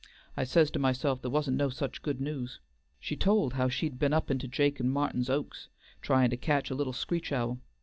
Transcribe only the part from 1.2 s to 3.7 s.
there wa'n't no such good news. She told how